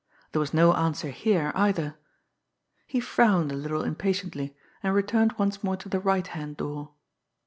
There 0.31 0.39
was 0.39 0.51
no 0.51 0.73
answer 0.73 1.09
here, 1.09 1.51
either. 1.53 1.95
He 2.87 2.99
frowned 2.99 3.51
a 3.51 3.55
little 3.55 3.83
impatiently, 3.83 4.55
and 4.81 4.95
returned 4.95 5.33
once 5.33 5.63
more 5.63 5.77
to 5.77 5.89
the 5.89 5.99
right 5.99 6.25
hand 6.25 6.57
door. 6.57 6.93